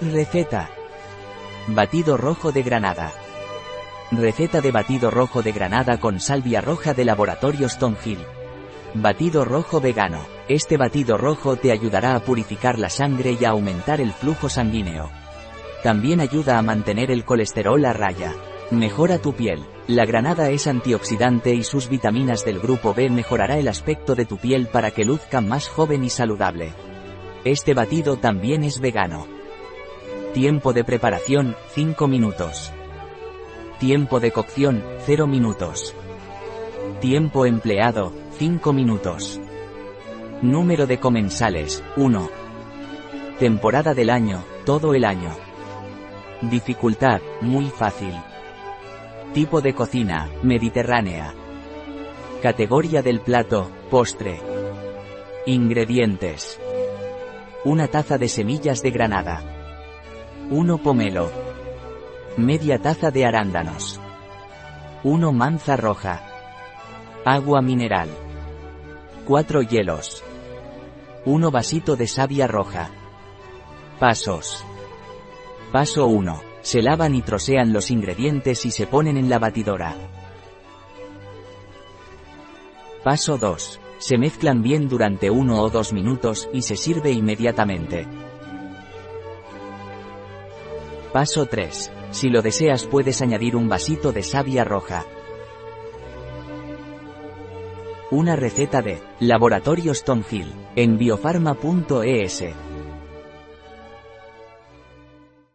Receta. 0.00 0.68
Batido 1.68 2.18
rojo 2.18 2.52
de 2.52 2.62
granada. 2.62 3.14
Receta 4.12 4.60
de 4.60 4.70
batido 4.70 5.10
rojo 5.10 5.42
de 5.42 5.52
granada 5.52 5.98
con 5.98 6.20
salvia 6.20 6.60
roja 6.60 6.92
de 6.92 7.06
Laboratorio 7.06 7.66
Stonehill. 7.66 8.18
Batido 8.92 9.46
rojo 9.46 9.80
vegano. 9.80 10.20
Este 10.48 10.76
batido 10.76 11.16
rojo 11.16 11.56
te 11.56 11.72
ayudará 11.72 12.14
a 12.14 12.20
purificar 12.20 12.78
la 12.78 12.90
sangre 12.90 13.38
y 13.40 13.46
a 13.46 13.50
aumentar 13.50 14.02
el 14.02 14.12
flujo 14.12 14.50
sanguíneo. 14.50 15.10
También 15.82 16.20
ayuda 16.20 16.58
a 16.58 16.62
mantener 16.62 17.10
el 17.10 17.24
colesterol 17.24 17.82
a 17.86 17.94
raya. 17.94 18.34
Mejora 18.70 19.18
tu 19.18 19.32
piel. 19.32 19.64
La 19.86 20.04
granada 20.04 20.50
es 20.50 20.66
antioxidante 20.66 21.54
y 21.54 21.64
sus 21.64 21.88
vitaminas 21.88 22.44
del 22.44 22.60
grupo 22.60 22.92
B 22.92 23.08
mejorará 23.08 23.56
el 23.56 23.66
aspecto 23.66 24.14
de 24.14 24.26
tu 24.26 24.36
piel 24.36 24.66
para 24.66 24.90
que 24.90 25.06
luzca 25.06 25.40
más 25.40 25.68
joven 25.68 26.04
y 26.04 26.10
saludable. 26.10 26.74
Este 27.44 27.72
batido 27.72 28.18
también 28.18 28.62
es 28.62 28.78
vegano. 28.78 29.35
Tiempo 30.32 30.72
de 30.72 30.84
preparación, 30.84 31.56
5 31.74 32.08
minutos. 32.08 32.72
Tiempo 33.78 34.20
de 34.20 34.32
cocción, 34.32 34.82
0 35.06 35.26
minutos. 35.26 35.94
Tiempo 37.00 37.46
empleado, 37.46 38.12
5 38.38 38.72
minutos. 38.72 39.40
Número 40.42 40.86
de 40.86 40.98
comensales, 40.98 41.82
1. 41.96 42.28
Temporada 43.38 43.94
del 43.94 44.10
año, 44.10 44.44
todo 44.64 44.94
el 44.94 45.04
año. 45.04 45.30
Dificultad, 46.42 47.20
muy 47.40 47.66
fácil. 47.66 48.14
Tipo 49.32 49.60
de 49.60 49.74
cocina, 49.74 50.30
mediterránea. 50.42 51.34
Categoría 52.42 53.02
del 53.02 53.20
plato, 53.20 53.70
postre. 53.90 54.40
Ingredientes. 55.46 56.60
Una 57.64 57.88
taza 57.88 58.18
de 58.18 58.28
semillas 58.28 58.82
de 58.82 58.90
granada. 58.90 59.56
1 60.48 60.78
pomelo. 60.78 61.28
Media 62.36 62.78
taza 62.78 63.10
de 63.10 63.26
arándanos. 63.26 64.00
1 65.02 65.32
manza 65.32 65.76
roja. 65.76 66.22
Agua 67.24 67.60
mineral. 67.62 68.08
4 69.26 69.62
hielos. 69.62 70.22
1 71.24 71.50
vasito 71.50 71.96
de 71.96 72.06
savia 72.06 72.46
roja. 72.46 72.90
Pasos. 73.98 74.64
Paso 75.72 76.06
1. 76.06 76.40
Se 76.62 76.80
lavan 76.80 77.16
y 77.16 77.22
trocean 77.22 77.72
los 77.72 77.90
ingredientes 77.90 78.66
y 78.66 78.70
se 78.70 78.86
ponen 78.86 79.16
en 79.16 79.28
la 79.28 79.40
batidora. 79.40 79.96
Paso 83.02 83.36
2. 83.36 83.80
Se 83.98 84.16
mezclan 84.16 84.62
bien 84.62 84.88
durante 84.88 85.28
1 85.28 85.60
o 85.60 85.70
2 85.70 85.92
minutos 85.92 86.48
y 86.52 86.62
se 86.62 86.76
sirve 86.76 87.10
inmediatamente. 87.10 88.06
Paso 91.12 91.46
3. 91.46 91.92
Si 92.10 92.28
lo 92.28 92.42
deseas 92.42 92.86
puedes 92.86 93.22
añadir 93.22 93.56
un 93.56 93.68
vasito 93.68 94.12
de 94.12 94.22
savia 94.22 94.64
roja. 94.64 95.04
Una 98.10 98.36
receta 98.36 98.82
de 98.82 99.00
Laboratorio 99.20 99.94
Stonehill 99.94 100.52
en 100.76 100.98
biofarma.es. 100.98 102.44